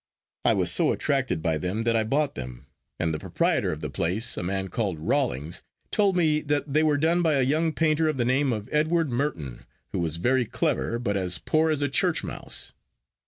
I 0.45 0.55
was 0.55 0.71
so 0.71 0.91
attracted 0.91 1.43
by 1.43 1.59
them 1.59 1.83
that 1.83 1.95
I 1.95 2.03
bought 2.03 2.33
them; 2.33 2.65
and 2.99 3.13
the 3.13 3.19
proprietor 3.19 3.71
of 3.71 3.81
the 3.81 3.89
place, 3.91 4.35
a 4.35 4.41
man 4.41 4.69
called 4.69 4.97
Rawlings, 4.97 5.61
told 5.91 6.17
me 6.17 6.39
that 6.41 6.73
they 6.73 6.81
were 6.81 6.97
done 6.97 7.21
by 7.21 7.35
a 7.35 7.43
young 7.43 7.71
painter 7.71 8.07
of 8.07 8.17
the 8.17 8.25
name 8.25 8.51
of 8.51 8.67
Edward 8.71 9.11
Merton, 9.11 9.63
who 9.91 9.99
was 9.99 10.17
very 10.17 10.45
clever, 10.45 10.97
but 10.97 11.17
as 11.17 11.37
poor 11.37 11.69
as 11.69 11.83
a 11.83 11.87
church 11.87 12.23
mouse. 12.23 12.73